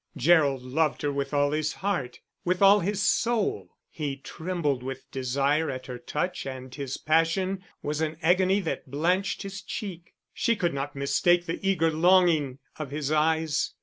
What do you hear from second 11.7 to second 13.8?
longing of his eyes.